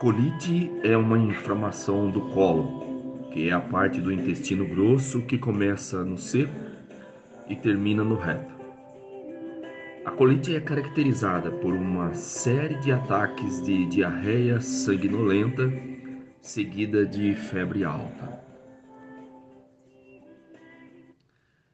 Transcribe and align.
colite 0.00 0.72
é 0.82 0.96
uma 0.96 1.18
inflamação 1.18 2.10
do 2.10 2.22
colo, 2.30 3.28
que 3.30 3.50
é 3.50 3.52
a 3.52 3.60
parte 3.60 4.00
do 4.00 4.10
intestino 4.10 4.66
grosso 4.66 5.20
que 5.20 5.36
começa 5.36 6.02
no 6.02 6.16
seco 6.16 6.54
e 7.46 7.54
termina 7.54 8.02
no 8.02 8.16
reto. 8.16 8.50
A 10.06 10.10
colite 10.10 10.56
é 10.56 10.60
caracterizada 10.60 11.50
por 11.50 11.74
uma 11.74 12.14
série 12.14 12.76
de 12.76 12.90
ataques 12.90 13.62
de 13.62 13.84
diarreia 13.88 14.58
sanguinolenta 14.58 15.70
seguida 16.40 17.04
de 17.04 17.34
febre 17.34 17.84
alta. 17.84 18.42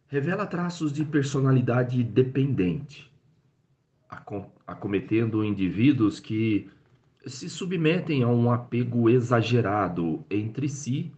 Revela 0.08 0.46
traços 0.46 0.92
de 0.92 1.04
personalidade 1.04 2.02
dependente, 2.02 3.08
acometendo 4.66 5.44
indivíduos 5.44 6.18
que 6.18 6.68
se 7.26 7.48
submetem 7.50 8.22
a 8.22 8.28
um 8.28 8.50
apego 8.50 9.10
exagerado 9.10 10.24
entre 10.30 10.68
si, 10.68 11.12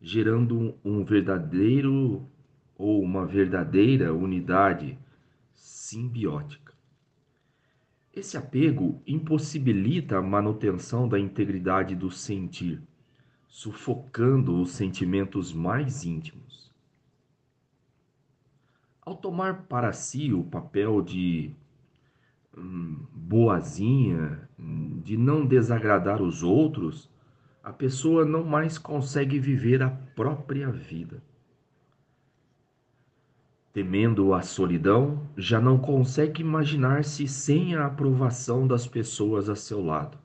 gerando 0.00 0.74
um 0.84 1.04
verdadeiro 1.04 2.26
ou 2.76 3.00
uma 3.00 3.24
verdadeira 3.24 4.12
unidade 4.12 4.98
simbiótica. 5.54 6.74
Esse 8.12 8.36
apego 8.36 9.00
impossibilita 9.06 10.18
a 10.18 10.22
manutenção 10.22 11.08
da 11.08 11.18
integridade 11.18 11.94
do 11.94 12.10
sentir, 12.10 12.82
sufocando 13.48 14.60
os 14.60 14.72
sentimentos 14.72 15.52
mais 15.52 16.04
íntimos. 16.04 16.72
Ao 19.00 19.16
tomar 19.16 19.64
para 19.64 19.92
si 19.92 20.32
o 20.32 20.42
papel 20.42 21.00
de 21.02 21.52
boazinha, 22.56 24.48
de 25.02 25.16
não 25.16 25.44
desagradar 25.44 26.22
os 26.22 26.42
outros, 26.42 27.10
a 27.62 27.72
pessoa 27.72 28.24
não 28.24 28.44
mais 28.44 28.78
consegue 28.78 29.38
viver 29.38 29.82
a 29.82 29.90
própria 29.90 30.70
vida. 30.70 31.22
Temendo 33.72 34.32
a 34.32 34.42
solidão, 34.42 35.28
já 35.36 35.60
não 35.60 35.78
consegue 35.78 36.42
imaginar-se 36.42 37.26
sem 37.26 37.74
a 37.74 37.86
aprovação 37.86 38.68
das 38.68 38.86
pessoas 38.86 39.48
a 39.48 39.56
seu 39.56 39.84
lado. 39.84 40.16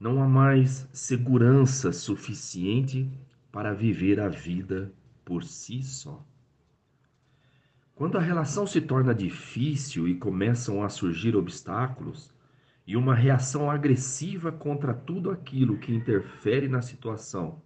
Não 0.00 0.20
há 0.22 0.26
mais 0.26 0.88
segurança 0.92 1.92
suficiente 1.92 3.08
para 3.52 3.72
viver 3.72 4.18
a 4.18 4.28
vida 4.28 4.92
por 5.24 5.44
si 5.44 5.82
só. 5.82 6.24
Quando 8.00 8.16
a 8.16 8.20
relação 8.22 8.66
se 8.66 8.80
torna 8.80 9.14
difícil 9.14 10.08
e 10.08 10.14
começam 10.14 10.82
a 10.82 10.88
surgir 10.88 11.36
obstáculos, 11.36 12.32
e 12.86 12.96
uma 12.96 13.14
reação 13.14 13.70
agressiva 13.70 14.50
contra 14.50 14.94
tudo 14.94 15.30
aquilo 15.30 15.76
que 15.76 15.94
interfere 15.94 16.66
na 16.66 16.80
situação, 16.80 17.60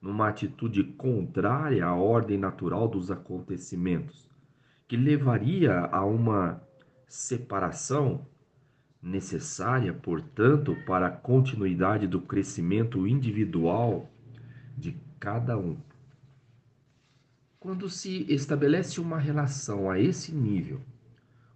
numa 0.00 0.26
atitude 0.26 0.82
contrária 0.82 1.84
à 1.84 1.94
ordem 1.94 2.38
natural 2.38 2.88
dos 2.88 3.10
acontecimentos, 3.10 4.26
que 4.88 4.96
levaria 4.96 5.80
a 5.80 6.02
uma 6.02 6.62
separação 7.06 8.26
necessária, 9.02 9.92
portanto, 9.92 10.74
para 10.86 11.08
a 11.08 11.10
continuidade 11.10 12.06
do 12.06 12.22
crescimento 12.22 13.06
individual 13.06 14.10
de 14.78 14.98
cada 15.20 15.58
um. 15.58 15.76
Quando 17.64 17.88
se 17.88 18.26
estabelece 18.30 19.00
uma 19.00 19.18
relação 19.18 19.90
a 19.90 19.98
esse 19.98 20.34
nível, 20.34 20.82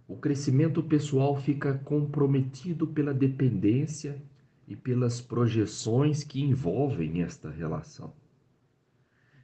o 0.07 0.17
crescimento 0.17 0.81
pessoal 0.81 1.39
fica 1.39 1.75
comprometido 1.75 2.87
pela 2.87 3.13
dependência 3.13 4.19
e 4.67 4.75
pelas 4.75 5.21
projeções 5.21 6.23
que 6.23 6.41
envolvem 6.41 7.21
esta 7.21 7.51
relação. 7.51 8.11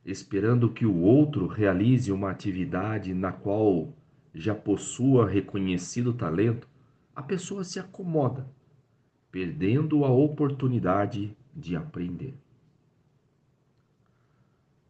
Esperando 0.03 0.71
que 0.71 0.87
o 0.87 1.01
outro 1.01 1.45
realize 1.45 2.11
uma 2.11 2.31
atividade 2.31 3.13
na 3.13 3.31
qual 3.31 3.93
já 4.33 4.55
possua 4.55 5.29
reconhecido 5.29 6.13
talento, 6.13 6.67
a 7.15 7.21
pessoa 7.21 7.63
se 7.63 7.79
acomoda, 7.79 8.49
perdendo 9.31 10.03
a 10.03 10.09
oportunidade 10.09 11.37
de 11.55 11.75
aprender. 11.75 12.33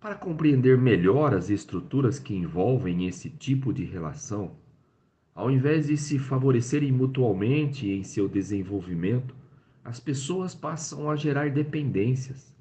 Para 0.05 0.13
compreender 0.13 0.77
melhor 0.77 1.33
as 1.33 1.49
estruturas 1.49 2.19
que 2.19 2.35
envolvem 2.35 3.07
esse 3.07 3.27
tipo 3.27 3.73
de 3.73 3.83
relação, 3.83 4.51
ao 5.33 5.49
invés 5.49 5.87
de 5.87 5.97
se 5.97 6.19
favorecerem 6.19 6.91
mutualmente 6.91 7.89
em 7.89 8.03
seu 8.03 8.29
desenvolvimento, 8.29 9.35
as 9.83 9.99
pessoas 9.99 10.53
passam 10.53 11.09
a 11.09 11.15
gerar 11.15 11.49
dependências. 11.49 12.55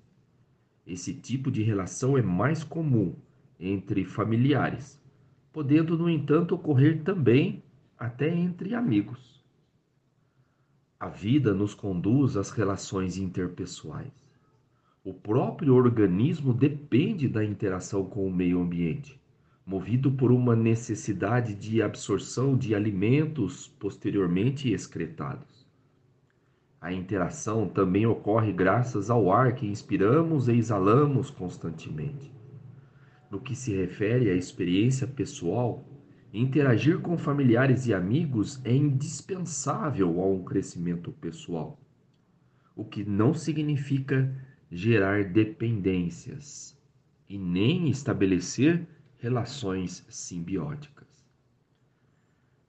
Esse 0.86 1.12
tipo 1.12 1.50
de 1.50 1.62
relação 1.62 2.16
é 2.16 2.22
mais 2.22 2.64
comum 2.64 3.14
entre 3.60 4.06
familiares, 4.06 4.98
podendo, 5.52 5.98
no 5.98 6.08
entanto, 6.08 6.54
ocorrer 6.54 7.02
também 7.02 7.62
até 7.98 8.34
entre 8.34 8.74
amigos. 8.74 9.44
A 10.98 11.10
vida 11.10 11.52
nos 11.52 11.74
conduz 11.74 12.38
às 12.38 12.48
relações 12.48 13.18
interpessoais. 13.18 14.23
O 15.04 15.12
próprio 15.12 15.74
organismo 15.74 16.54
depende 16.54 17.28
da 17.28 17.44
interação 17.44 18.06
com 18.06 18.26
o 18.26 18.32
meio 18.32 18.58
ambiente, 18.58 19.20
movido 19.66 20.10
por 20.10 20.32
uma 20.32 20.56
necessidade 20.56 21.54
de 21.54 21.82
absorção 21.82 22.56
de 22.56 22.74
alimentos 22.74 23.68
posteriormente 23.78 24.72
excretados. 24.72 25.68
A 26.80 26.90
interação 26.90 27.68
também 27.68 28.06
ocorre 28.06 28.50
graças 28.50 29.10
ao 29.10 29.30
ar 29.30 29.54
que 29.54 29.66
inspiramos 29.66 30.48
e 30.48 30.52
exalamos 30.52 31.28
constantemente. 31.30 32.32
No 33.30 33.38
que 33.38 33.54
se 33.54 33.74
refere 33.74 34.30
à 34.30 34.34
experiência 34.34 35.06
pessoal, 35.06 35.86
interagir 36.32 36.98
com 37.00 37.18
familiares 37.18 37.86
e 37.86 37.92
amigos 37.92 38.58
é 38.64 38.74
indispensável 38.74 40.18
a 40.22 40.26
um 40.26 40.42
crescimento 40.42 41.12
pessoal, 41.12 41.78
o 42.74 42.86
que 42.86 43.04
não 43.04 43.34
significa 43.34 44.34
gerar 44.70 45.24
dependências 45.24 46.76
e 47.28 47.38
nem 47.38 47.88
estabelecer 47.88 48.86
relações 49.18 50.04
simbióticas. 50.08 51.24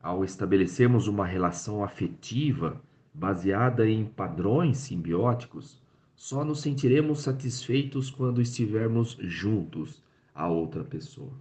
Ao 0.02 0.24
estabelecermos 0.24 1.08
uma 1.08 1.26
relação 1.26 1.84
afetiva 1.84 2.82
baseada 3.14 3.90
em 3.90 4.06
padrões 4.06 4.78
simbióticos, 4.78 5.82
só 6.16 6.44
nos 6.46 6.62
sentiremos 6.62 7.22
satisfeitos 7.22 8.10
quando 8.10 8.42
estivermos 8.42 9.18
juntos 9.22 10.04
a 10.34 10.48
outra 10.48 10.84
pessoa. 10.84 11.34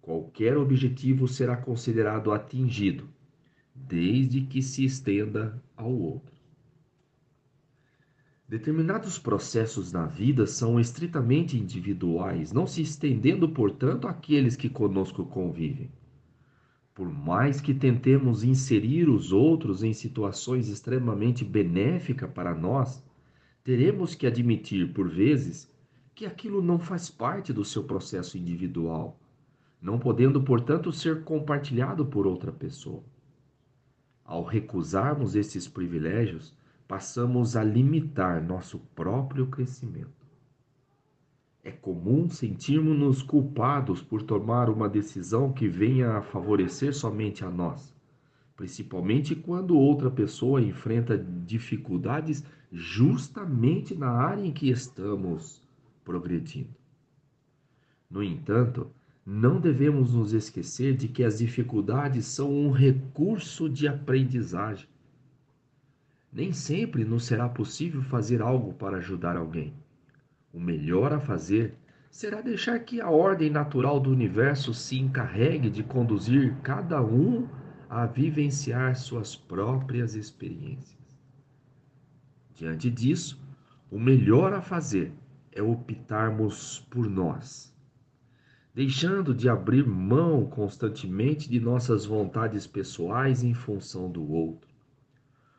Qualquer 0.00 0.56
objetivo 0.56 1.26
será 1.26 1.56
considerado 1.56 2.30
atingido, 2.30 3.08
desde 3.74 4.42
que 4.42 4.62
se 4.62 4.84
estenda 4.84 5.60
ao 5.76 5.92
outro. 5.92 6.35
Determinados 8.48 9.18
processos 9.18 9.90
na 9.90 10.06
vida 10.06 10.46
são 10.46 10.78
estritamente 10.78 11.58
individuais, 11.58 12.52
não 12.52 12.64
se 12.64 12.80
estendendo, 12.80 13.48
portanto, 13.48 14.06
àqueles 14.06 14.54
que 14.54 14.68
conosco 14.68 15.24
convivem. 15.24 15.90
Por 16.94 17.12
mais 17.12 17.60
que 17.60 17.74
tentemos 17.74 18.44
inserir 18.44 19.08
os 19.08 19.32
outros 19.32 19.82
em 19.82 19.92
situações 19.92 20.68
extremamente 20.68 21.44
benéficas 21.44 22.30
para 22.30 22.54
nós, 22.54 23.04
teremos 23.64 24.14
que 24.14 24.28
admitir, 24.28 24.92
por 24.92 25.08
vezes, 25.08 25.68
que 26.14 26.24
aquilo 26.24 26.62
não 26.62 26.78
faz 26.78 27.10
parte 27.10 27.52
do 27.52 27.64
seu 27.64 27.82
processo 27.82 28.38
individual, 28.38 29.18
não 29.82 29.98
podendo, 29.98 30.40
portanto, 30.40 30.92
ser 30.92 31.24
compartilhado 31.24 32.06
por 32.06 32.28
outra 32.28 32.52
pessoa. 32.52 33.02
Ao 34.24 34.44
recusarmos 34.44 35.34
esses 35.34 35.66
privilégios, 35.66 36.56
passamos 36.86 37.56
a 37.56 37.64
limitar 37.64 38.42
nosso 38.42 38.78
próprio 38.94 39.46
crescimento. 39.46 40.14
É 41.64 41.72
comum 41.72 42.28
sentirmos-nos 42.28 43.22
culpados 43.22 44.00
por 44.00 44.22
tomar 44.22 44.70
uma 44.70 44.88
decisão 44.88 45.52
que 45.52 45.66
venha 45.66 46.16
a 46.16 46.22
favorecer 46.22 46.94
somente 46.94 47.44
a 47.44 47.50
nós, 47.50 47.92
principalmente 48.56 49.34
quando 49.34 49.76
outra 49.76 50.08
pessoa 50.10 50.60
enfrenta 50.60 51.18
dificuldades 51.18 52.44
justamente 52.70 53.94
na 53.94 54.10
área 54.10 54.44
em 54.44 54.52
que 54.52 54.70
estamos 54.70 55.60
progredindo. 56.04 56.74
No 58.08 58.22
entanto, 58.22 58.88
não 59.24 59.60
devemos 59.60 60.14
nos 60.14 60.32
esquecer 60.32 60.96
de 60.96 61.08
que 61.08 61.24
as 61.24 61.38
dificuldades 61.38 62.26
são 62.26 62.54
um 62.54 62.70
recurso 62.70 63.68
de 63.68 63.88
aprendizagem 63.88 64.86
nem 66.36 66.52
sempre 66.52 67.02
nos 67.02 67.24
será 67.24 67.48
possível 67.48 68.02
fazer 68.02 68.42
algo 68.42 68.74
para 68.74 68.98
ajudar 68.98 69.38
alguém. 69.38 69.72
O 70.52 70.60
melhor 70.60 71.10
a 71.10 71.18
fazer 71.18 71.74
será 72.10 72.42
deixar 72.42 72.78
que 72.80 73.00
a 73.00 73.08
ordem 73.08 73.48
natural 73.48 73.98
do 73.98 74.10
universo 74.10 74.74
se 74.74 74.98
encarregue 74.98 75.70
de 75.70 75.82
conduzir 75.82 76.54
cada 76.62 77.02
um 77.02 77.48
a 77.88 78.04
vivenciar 78.04 78.96
suas 78.96 79.34
próprias 79.34 80.14
experiências. 80.14 80.94
Diante 82.54 82.90
disso, 82.90 83.40
o 83.90 83.98
melhor 83.98 84.52
a 84.52 84.60
fazer 84.60 85.14
é 85.52 85.62
optarmos 85.62 86.80
por 86.90 87.08
nós, 87.08 87.74
deixando 88.74 89.34
de 89.34 89.48
abrir 89.48 89.86
mão 89.86 90.44
constantemente 90.44 91.48
de 91.48 91.58
nossas 91.58 92.04
vontades 92.04 92.66
pessoais 92.66 93.42
em 93.42 93.54
função 93.54 94.10
do 94.10 94.30
outro. 94.30 94.65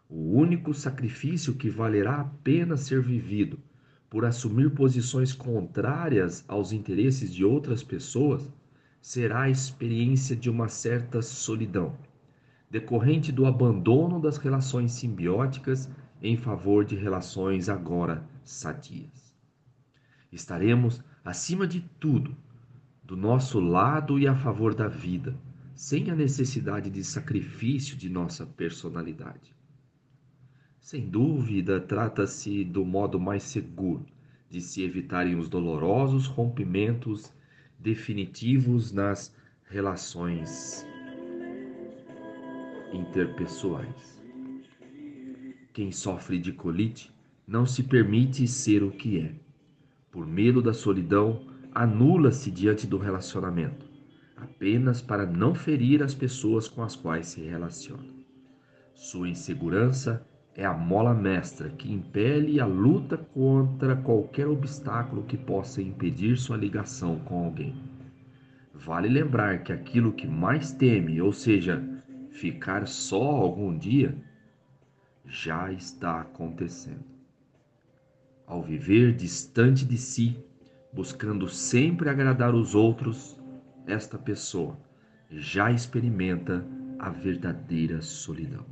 O 0.09 0.37
único 0.37 0.73
sacrifício 0.73 1.55
que 1.55 1.69
valerá 1.69 2.21
a 2.21 2.23
pena 2.23 2.77
ser 2.77 3.01
vivido 3.01 3.59
por 4.09 4.23
assumir 4.23 4.69
posições 4.73 5.33
contrárias 5.33 6.45
aos 6.47 6.71
interesses 6.71 7.33
de 7.33 7.43
outras 7.43 7.83
pessoas 7.83 8.49
será 9.01 9.41
a 9.41 9.49
experiência 9.49 10.33
de 10.33 10.49
uma 10.49 10.69
certa 10.69 11.21
solidão, 11.21 11.97
decorrente 12.71 13.33
do 13.33 13.45
abandono 13.45 14.17
das 14.21 14.37
relações 14.37 14.93
simbióticas 14.93 15.89
em 16.21 16.37
favor 16.37 16.85
de 16.85 16.95
relações 16.95 17.67
agora 17.67 18.25
sadias. 18.45 19.35
Estaremos, 20.31 21.03
acima 21.23 21.67
de 21.67 21.81
tudo, 21.99 22.33
do 23.03 23.17
nosso 23.17 23.59
lado 23.59 24.17
e 24.17 24.25
a 24.25 24.35
favor 24.35 24.73
da 24.73 24.87
vida, 24.87 25.37
sem 25.75 26.09
a 26.09 26.15
necessidade 26.15 26.89
de 26.89 27.03
sacrifício 27.03 27.97
de 27.97 28.09
nossa 28.09 28.45
personalidade. 28.45 29.56
Sem 30.87 31.09
dúvida, 31.09 31.81
trata-se 31.81 32.63
do 32.63 32.85
modo 32.85 33.19
mais 33.19 33.43
seguro 33.43 34.05
de 34.49 34.61
se 34.61 34.81
evitarem 34.83 35.35
os 35.35 35.49
dolorosos 35.49 36.27
rompimentos 36.27 37.29
definitivos 37.77 38.93
nas 38.93 39.35
relações 39.65 40.87
interpessoais. 42.93 44.23
Quem 45.73 45.91
sofre 45.91 46.39
de 46.39 46.53
colite 46.53 47.13
não 47.45 47.65
se 47.65 47.83
permite 47.83 48.47
ser 48.47 48.81
o 48.81 48.89
que 48.89 49.19
é. 49.19 49.35
Por 50.09 50.25
medo 50.25 50.61
da 50.61 50.73
solidão, 50.73 51.45
anula-se 51.75 52.49
diante 52.49 52.87
do 52.87 52.97
relacionamento, 52.97 53.85
apenas 54.37 55.01
para 55.01 55.25
não 55.25 55.53
ferir 55.53 56.01
as 56.01 56.13
pessoas 56.15 56.69
com 56.69 56.81
as 56.81 56.95
quais 56.95 57.27
se 57.27 57.41
relaciona. 57.41 58.07
Sua 58.95 59.27
insegurança 59.27 60.25
é 60.57 60.65
a 60.65 60.73
mola 60.73 61.13
mestra 61.13 61.69
que 61.69 61.93
impele 61.93 62.59
a 62.59 62.65
luta 62.65 63.15
contra 63.15 63.95
qualquer 63.95 64.47
obstáculo 64.47 65.21
que 65.21 65.37
possa 65.37 65.83
impedir 65.83 66.35
sua 66.35 66.57
ligação 66.57 67.19
com 67.19 67.45
alguém. 67.45 67.75
Vale 68.73 69.07
lembrar 69.07 69.61
que 69.61 69.71
aquilo 69.71 70.11
que 70.11 70.25
mais 70.25 70.71
teme, 70.71 71.21
ou 71.21 71.31
seja, 71.31 71.83
ficar 72.31 72.87
só 72.87 73.21
algum 73.21 73.77
dia, 73.77 74.17
já 75.23 75.71
está 75.71 76.21
acontecendo. 76.21 77.05
Ao 78.47 78.63
viver 78.63 79.13
distante 79.13 79.85
de 79.85 79.97
si, 79.97 80.43
buscando 80.91 81.47
sempre 81.47 82.09
agradar 82.09 82.55
os 82.55 82.73
outros, 82.73 83.39
esta 83.85 84.17
pessoa 84.17 84.75
já 85.29 85.71
experimenta 85.71 86.65
a 86.97 87.11
verdadeira 87.11 88.01
solidão. 88.01 88.65